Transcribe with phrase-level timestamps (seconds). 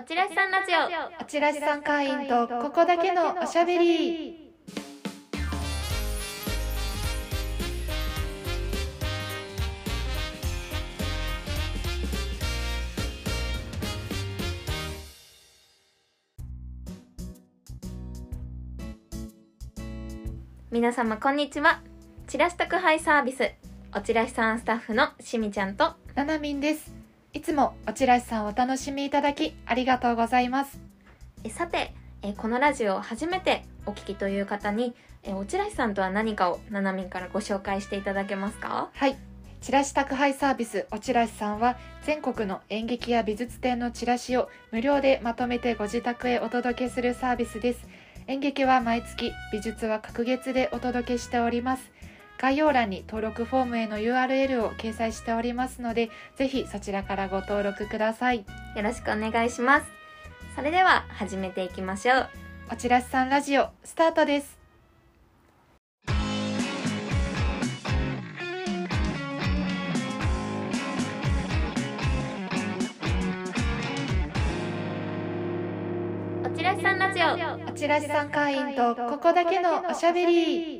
[0.00, 1.22] おちらしさんラジオ。
[1.22, 4.54] おちらしさん会員とここだけのおしゃべり。
[20.70, 21.82] 皆様こんにちは。
[22.26, 23.52] チラシ宅配サービス
[23.94, 26.99] おちらしさんスタッフのしみちゃんとななみんです
[27.32, 30.80] いつもおちらしさんお楽しみいただきありがとうございます。
[31.44, 38.90] えさてえこのラジオを初めてお聞きという方にえおちらしさんとは何かをななみんからご紹介していただけますか？
[38.92, 39.16] はい。
[39.60, 47.86] チラシ宅配サービスおちらしさんは全国の演劇や美術展のチラシを無料でまとめてご自宅へお届けするサービスです。
[48.26, 51.90] 演劇は毎月美術は隔月でお届けしております
[52.40, 58.46] 概要欄に登録フォームへの URL を掲載しておりますのでぜひそちらからご登録ください。
[58.74, 59.86] よろしくお願いします。
[60.56, 62.28] それでは始めていきましょう。
[62.72, 64.58] おちらしさんラジオスタートです。
[76.42, 77.68] おちらしさんラジオ。
[77.68, 80.79] おちらしさん会員とここだけのおしゃべり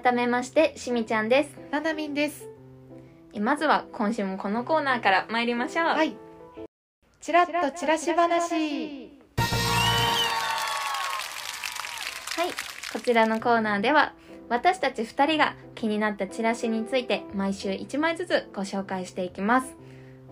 [0.00, 1.50] 改めましてしみちゃんです。
[1.70, 2.48] ななみんです。
[3.34, 5.86] えまずは今週もこのコーナーから参りましょう。
[5.88, 6.16] はい。
[7.20, 9.10] チラッとチラシ話。
[12.36, 12.48] はい、
[12.94, 14.14] こちらのコーナーでは
[14.48, 19.76] 私たち2人が気になったチラシについて毎週1枚ずつご紹介していきます。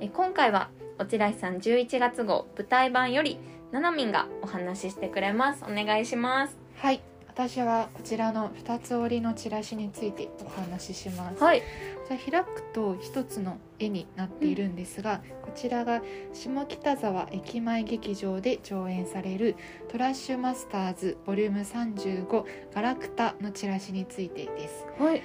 [0.00, 3.38] え今回はおちらしさん11月号舞台版より
[3.72, 5.64] ななみんがお話ししてくれます。
[5.64, 6.56] お願いします。
[6.78, 7.02] はい
[7.40, 11.42] 私はこちらの2つ折りのチラシについてお話しします。
[11.42, 11.62] はい。
[12.06, 16.02] じゃあ開くと一つの絵になっているんですが、こちらが
[16.34, 19.56] 下北沢駅前劇場で上演される
[19.88, 24.84] トラッシュマスターズボリューム35ガラクタのチラシについてです。
[24.98, 25.22] はい。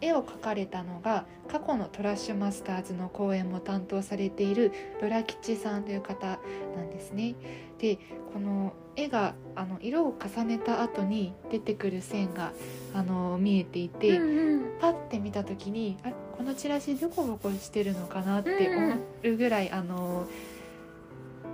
[0.00, 6.40] 絵を描かれたのが過去のトラッシュマスターズの公演も担当されているロラ吉さんという方
[6.76, 7.36] なんですね。
[7.78, 8.00] で
[8.32, 12.52] この絵があの色を重ねた後に出てくる線が
[12.92, 14.64] あの見えていて、うんうん。
[14.80, 20.26] パッて見た時にあこのチラシどこぼこしてるのかなって思うぐらい、あの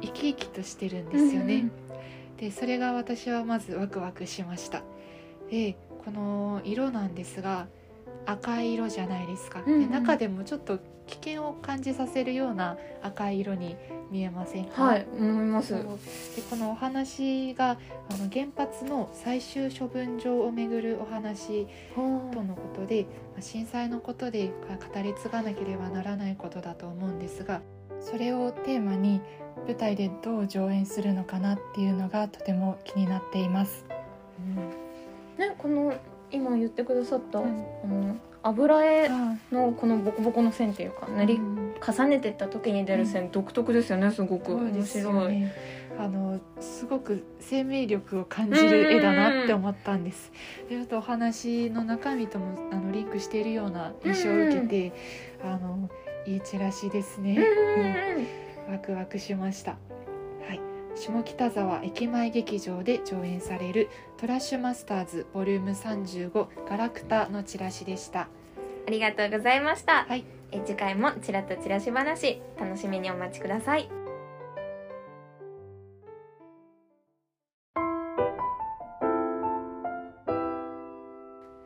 [0.00, 1.54] 生き生きとしてるんですよね。
[1.54, 1.72] うん。
[2.38, 4.82] でそれが私はまずワクワクしました。
[5.50, 7.68] でこの色なんですが
[8.32, 9.88] 赤い色じゃないですか、うんうん。
[9.88, 13.76] で中でもちょっと危険を感じさせるような赤い色に
[14.12, 14.84] 見えませんか？
[14.84, 15.72] はい思います。
[15.74, 15.82] で
[16.48, 17.76] このお話があ
[18.16, 27.60] の原発の最終処分場をめぐるお話とのことでまあ震災のことでか語り継がなければならないことだと思うんですが
[28.00, 29.20] それをテーマに
[29.66, 33.84] 舞台でどう上演するのかなっていうのがとても気になっています。
[35.38, 35.92] ねこの
[36.40, 45.52] 今言ってくださった、うんあの油絵あのこのボコボコの線っていうか塗りうん重ねてった時に出る線、独特ですよねすごく面白い、ね。
[45.98, 50.32] あのすごく生命力を感じる絵だなって思ったんです。
[50.68, 54.92] であとお話の中身ともあのリンクしているような印象を受けて、
[55.44, 55.90] あの
[56.26, 57.44] いいチラシですね。
[58.70, 59.76] ワクワクしました。
[61.00, 61.24] はい。
[61.24, 63.88] 下北沢駅前劇場で上演される
[64.18, 68.28] トラッシュマスターズボリューム35ガラクタのチラシでした。
[68.86, 73.88] ありがとうございました、はいえ次回もちらっとチラシ話楽しみにお待ちください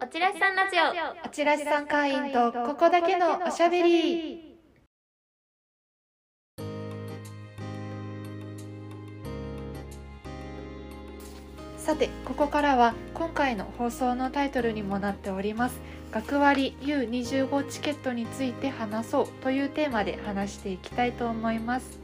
[0.03, 4.54] おちらしさんラジオおちらしさん会員とここだけのおしゃべり。
[11.95, 15.81] さてここからは今回の放送のタイトルにもなっております。
[16.11, 22.01] 学割 U25 チケットについて話そうというテーマで話していきたいと思います。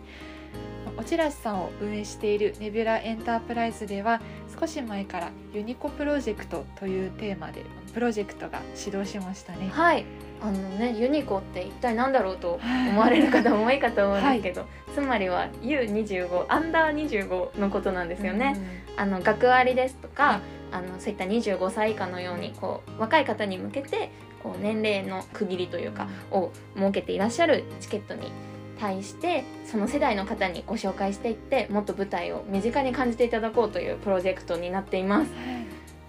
[0.96, 4.20] おちらしさんを運営しているネビュラエンタープライズでは
[4.60, 9.70] 少し前からユニコプロジェクトというテーマでプロジェクトが始動しましたね。
[9.72, 10.04] はい。
[10.42, 18.56] あのねユニコって一体何だろうと思われる方も多いかと思うんですけど、つまりは U25 アンダー25のことなんですよね、
[19.00, 20.40] あの学割ですとか、はい。
[20.72, 24.12] あのそういった25歳以下のようにこう若い方に向けて
[24.42, 28.30] こう年齢の区切りというかを設けていらっしゃるチケットに
[28.78, 35.32] 対してその世代の方にご紹介していってもっと舞台を身近に感じていただこうというプロジェクトになっています。
[35.32, 35.60] はい。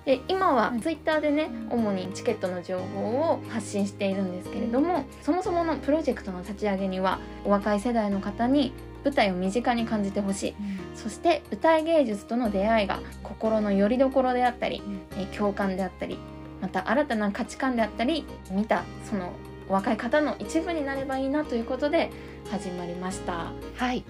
[0.05, 3.01] で今はうんツイッターでねうん主にチケットの情報
[3.33, 10.55] を発信しているんですけれどもそもそものプロジェクトの立ち上げにはお若い世代の方に舞台を身近に感じてほしい。
[10.95, 14.81] そして舞台芸術との出会いが心の拠り所であったり、
[15.17, 16.17] えー共感であったり
[16.61, 19.31] また新たな価値観であったり見たその
[19.67, 22.11] 若い方の一部になればいいなということで
[22.51, 23.51] 始まりました。
[23.77, 24.03] はい。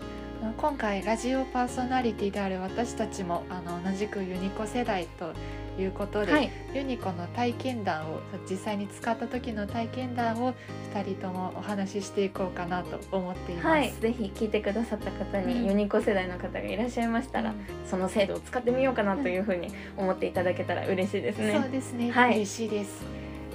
[0.57, 5.33] 今回ラジオパーソナリティである私たちもあの同じくユニコ世代と
[5.79, 8.19] いうことで、はい、ユニコの体験談を
[8.49, 10.53] 実際に使った時の体験談を
[10.93, 13.67] 2人ともお話ししていこうかなと思っています。
[13.67, 15.65] はい、ぜひ聞いてくださった方に、うん。
[15.67, 17.53] ユニコ世代の方がいらっしゃいましたら、
[17.85, 21.59] その制度を使ってみようかなというふうに思っていただけたら嬉しいですね。
[21.61, 22.35] そうですね、はい。
[22.35, 23.05] 嬉しいです。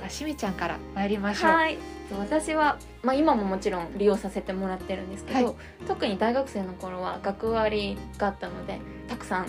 [0.04, 1.50] あしみちゃんから参りましょう。
[1.52, 1.78] はい。
[2.19, 5.54] 私は、まあ、今ももちろん利用させてもらってるんですけど、はい。
[5.88, 8.78] 特に大学生の頃は学割があったので
[9.08, 9.46] たくさん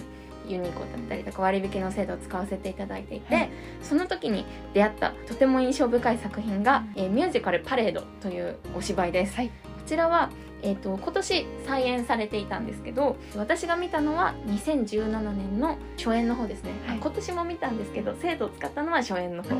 [0.48, 3.50] ユニコだったりとか割引の制度を使わせていただいていて、はい。
[3.82, 9.36] その時に出会ったとても印象深い作品が「えーミュージカルパレード」というお芝居です。
[9.36, 9.48] はい。
[9.48, 9.54] こ
[9.86, 10.30] ちらは
[10.64, 17.00] えー、と今年再演されていたんですけど私が見たのは2017年の初演の方ですね、あはい。
[17.00, 19.56] 今年も見たんですけど制度を使ったのは初演の方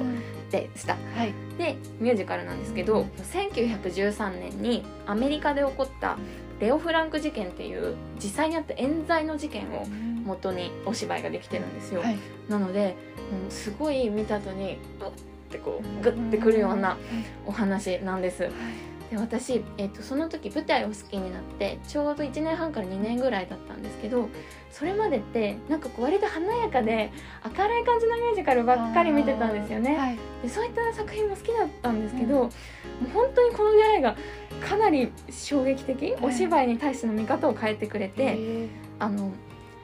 [0.50, 1.34] でした、はい。
[1.58, 6.18] でミュージカルなんですけど1913年にアメリカで起こった
[6.60, 9.86] レオ・フランク事件っていう実際にあった冤罪の事件を
[10.26, 12.18] 元にお芝居ができてるんですよ、はい。
[12.50, 12.96] なので
[13.32, 14.78] もうすごい見た後にうっ
[15.48, 16.98] ってこうグッてくるような
[17.46, 18.50] お話なんです。
[19.10, 24.28] で私、えー、とその時舞台を好きになってちょうど1年半から2年ぐらいだったんですけど
[24.70, 27.10] それまでってなんかこう割と華やかで
[27.58, 29.98] 明るい感じのミュージカルばっかり見てたんですよね。
[29.98, 30.18] はい。
[30.44, 32.42] でそういった作品も好きだったんですけど、うん。
[32.42, 32.50] もう
[33.14, 34.18] 本当にこの出会いが
[34.58, 36.18] かなり衝撃的、はい。
[36.22, 38.68] お芝居に対しての見方を変えてくれて、へ
[39.00, 39.32] あの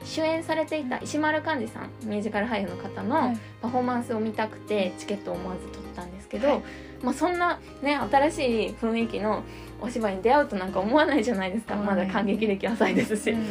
[0.04, 6.62] 主演されていた石丸幹二さんミュージカル俳優の方ーのパフォーマンスを見たくてチケットを思わず取ったんですけど、はい。
[7.02, 9.42] まあ、そんなね新しい雰囲気の
[9.80, 11.86] お芝居に出会うとなんか思わないじゃないですか、はい。
[11.86, 13.46] まだ感激歴浅いですし、うん。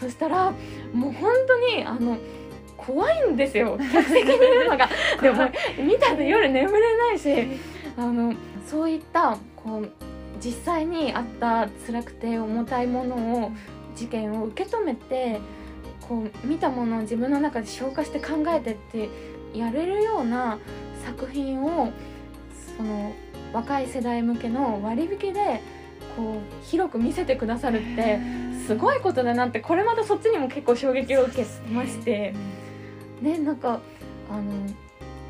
[0.00, 0.52] そしたら
[0.92, 2.18] もう本当にあの
[2.76, 3.78] 怖いんですよ。
[3.78, 4.88] 客席にいるのが。
[5.22, 7.58] でも見た後夜眠れないし
[7.96, 8.34] あの
[8.66, 9.90] そういったこう
[10.44, 13.52] 実際にあった辛くて重たいものを
[13.94, 15.40] 事件を受け止めて
[16.08, 19.08] こう見たものを自分の中で消化して考えてって
[19.54, 20.58] やれるような
[21.04, 21.92] 作品を
[22.76, 23.14] その
[23.52, 25.60] 若い世代向けの割引で
[26.16, 28.18] こう広く見せてくださるって
[28.66, 32.34] すごいことだなってこれまたそっちにも結構衝撃を受けまして。
[33.22, 33.80] ねなんか
[34.30, 34.52] あの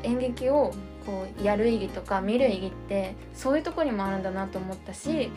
[0.03, 0.73] 演劇を
[1.05, 5.31] こうやる意義とか見る意義ってそういうとこにもあるんだなと思ったし、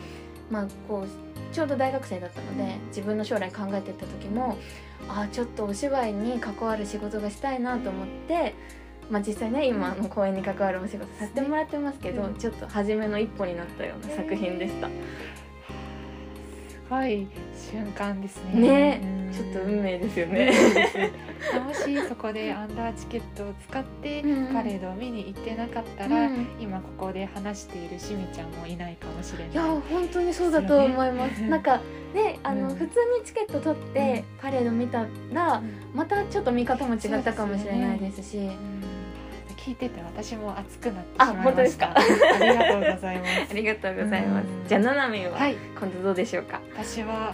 [0.49, 4.57] まあ、こうちょうど大学生だったので自分の将来考えていった時も
[5.07, 8.53] ああちょっとお芝居に関わる仕事がしたいなと思って、
[9.09, 12.35] まあ、実際ね今あの公演に関わるお仕事させてもらってますけど、うん。
[12.35, 14.89] ちょっと初めの一歩になったような作品でした。
[16.89, 17.27] すごい
[17.71, 18.99] 瞬間ですね。
[18.99, 19.01] ね。
[19.03, 19.31] うん。
[19.31, 20.51] ちょっと運命ですよね。
[21.63, 24.53] もしそこでアンダーチケットを使ってうん。
[24.53, 26.47] パレードを見に行ってなかったら、うん。
[26.59, 29.51] 今ここで話しているしみちゃんもいないかもしれない。
[29.51, 31.43] いや本当にそうだと思います。
[31.43, 31.79] なんか
[32.15, 32.75] ねあの、うん。
[32.75, 35.61] 普通にチケット取ってパレード見たら、
[35.93, 38.49] またちょっと見方も違ったかもしれないですし。
[39.69, 41.43] うん聞いてて私も熱くなってしあまいました。
[41.43, 41.93] 本当ですか？
[41.95, 41.99] あ
[42.39, 43.31] りがとうございます。
[43.51, 44.47] ありがとうございます。
[44.47, 44.67] うん。
[44.67, 45.55] じゃあななみんは、はい。
[45.79, 46.59] 今度どうでしょうか？
[46.75, 47.33] 私はあ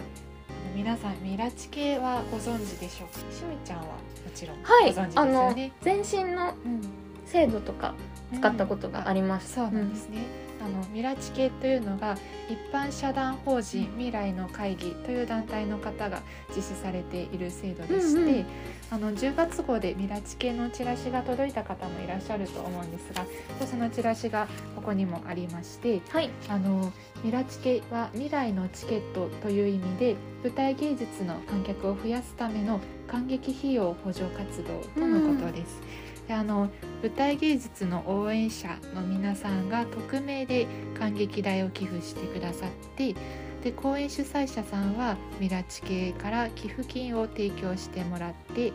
[0.74, 3.14] 皆さんミラチ系はご存知でしょうか？
[3.34, 3.90] しみちゃんはも
[4.34, 4.94] ちろんはい。
[4.94, 6.80] ご存知ですあの全身のうん。
[7.24, 7.94] 制度とか
[8.32, 9.54] 使ったことがあります。
[9.54, 10.18] そうなんですね、
[10.66, 12.16] あのミラチ系というのが
[12.48, 16.22] 一般社団法人未来の会議という団体の方が
[16.54, 18.46] 実施されている制度でして、うんうん
[18.88, 23.26] あの10月号でミラチ系のチラシが届いた方もいらっしゃると思うんですが
[23.66, 24.46] そのチラシが
[24.76, 26.30] ここにもありましてはい。
[26.48, 26.92] あの
[27.24, 35.80] ミラチケは未来のチケットという意味で舞台芸術の観客を増やすための観劇費用補助活動とのことです。
[36.28, 36.70] であの
[37.06, 40.66] 舞台芸術の応援者の皆さんが匿名で
[40.98, 43.14] 感激代を寄付してくださって
[43.62, 48.72] で公演主催者さんはミラチ系から寄付金を提供してもらって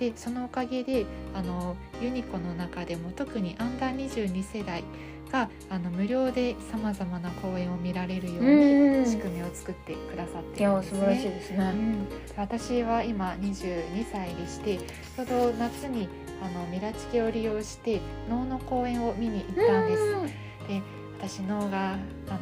[0.00, 4.82] でそのおかげであのユニコの中でも特にアンダー22世代
[5.34, 11.30] があの無料でさまざまな公演を見られるよううんに仕組みを作ってくださっているんですや素晴らしいね。
[11.30, 11.58] ですね。
[11.58, 16.08] うん、私は今22歳でしてちょうど夏に
[16.40, 20.02] あのミラチケを利用して能の公演を見に行ったんです。
[20.02, 21.98] うん私のがあの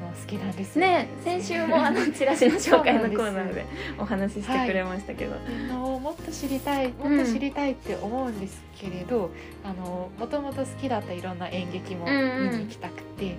[0.08, 3.64] 好きなんですね先週もあのチラシの紹介のコーナーで
[3.96, 5.36] お話ししてくれましたけど、
[5.68, 9.30] のもっと知りたいもっと知りたいって思うんですけれど、
[9.62, 13.36] あのもともと好きだったいろんな演劇も見に行きたくて、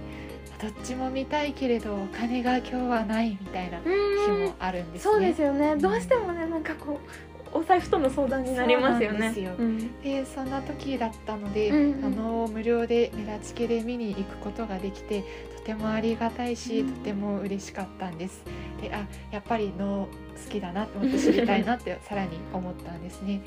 [0.62, 4.46] どっちも見たいけれどお金が今日はないみたいな日うん。
[4.46, 5.12] もあるんですね。
[5.12, 5.76] そうですよね。
[5.76, 9.32] んどうしてもねなんかこうお財布との相談になりますよね。
[9.34, 9.52] そよ。
[9.58, 10.02] うん。
[10.02, 12.06] でそんな時だったので、うんうん。
[12.06, 15.24] あの無料でミラチケで見に行くことができて
[15.58, 16.94] とてもありがたいし、うん。
[16.94, 18.44] とても嬉しかったんです。
[18.82, 20.08] であやっぱり能
[20.46, 23.42] 好きだなってもっと知りたいなって さらに思ったんですね。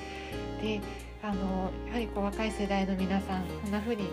[0.62, 0.80] で
[1.22, 4.04] あのやはりこう若い世代の皆さんこんな風に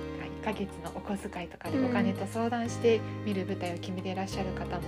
[0.42, 4.82] 1ヶ月のお小遣いとかでお金と相談して見る舞台を決めていらっしゃる方も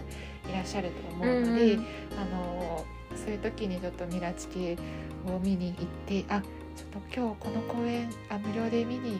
[0.49, 1.85] いらっしゃると思うので、うんうん。
[2.19, 2.85] あの
[3.17, 4.77] そういう時にちょっとミラチケ
[5.27, 9.19] を見に行ってあちょっと今日この公演あ無料で見に行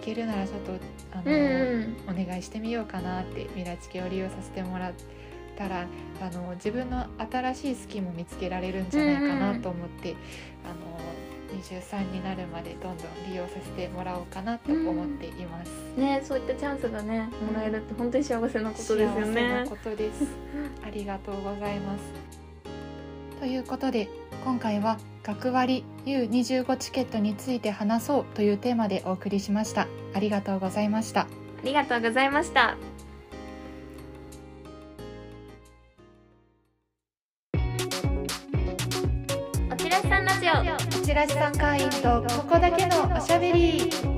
[0.00, 0.72] けるならちょっと
[1.12, 4.92] あの、うんうんお願いしてみようかなってミラチケを利用させてもらっ
[5.56, 5.86] たら
[6.20, 10.14] あの自分の新しい好きも見つけられるんじゃないかなと思って、
[10.64, 10.96] あの
[11.60, 15.70] 23になるまでどんどん利用させてもらおうかなと思っています。
[15.96, 20.24] ねそういったチャンスがねもらえるって本当に幸せなことですよ幸せねなことです。
[20.84, 22.45] ありがとうございます。
[23.40, 24.08] ということで
[24.44, 29.88] 今回は学割 U25 チケットについて話そうというテーマでお送りしました。
[30.14, 31.22] ありがとうございました。
[31.22, 31.26] あ
[31.64, 32.76] りがとうございました
[39.72, 44.15] おちらしさんラジオチラシさん会員とここだけのおしゃべり。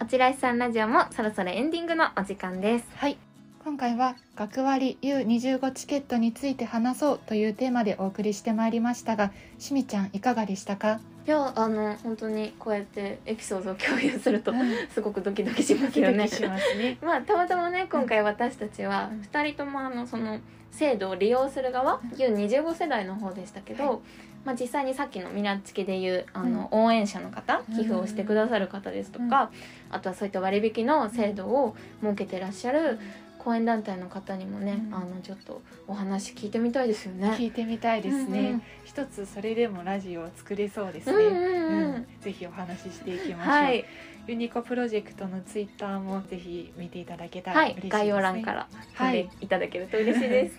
[0.00, 3.18] おちらしさんラジオもそろそろエンディングのお時間ですはい。
[3.62, 11.00] 今回は学割 U25 チケットについて話そうというテーマでお送りしてまいりましたが、しみちゃんいかがでしたか？
[11.30, 14.72] いやあの本当にこうやってエピソードを共有するとうん。
[14.92, 16.16] すごくドキドキしまドキすよね。
[16.16, 16.98] ドキしますね。
[17.06, 19.20] まあたまたまね今回私たちはうん。
[19.20, 20.40] 2人ともあのその
[20.72, 23.98] 制度を利用する側 U25 世代の方でしたけど、はい。
[24.44, 27.76] まあ、実際にさっきのミラチケでいうあの、応援者の方うん。
[27.76, 29.52] 寄付をしてくださる方ですとか、
[29.88, 32.98] あとはそういった割引の制度を設けてらっしゃる
[33.42, 37.30] 講演団体の方にもね、うんあのちょっとお話聞いてみたいですよね。
[37.38, 38.62] 聞いてみたいですうんうねん。
[38.84, 42.06] 一つそれでもラジオを作れそうですね。
[42.20, 43.54] ぜひお話ししていきましょう。
[43.54, 43.84] はい、
[44.26, 47.90] ユニコプロジェクトのツイッターもぜひ見ていただけたはいら嬉しいですね。
[47.90, 50.58] 概要欄からはいいただけると嬉しいです。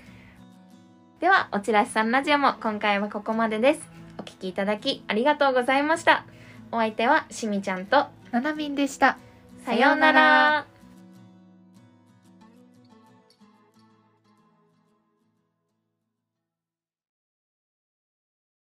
[1.19, 3.87] では、おちらしさんラジオも今回はここまでです。
[4.17, 6.25] お聞きいただきありがとうございました。
[6.71, 9.19] お相手はしみちゃんと、ななみんでした。
[9.65, 10.70] さようなら。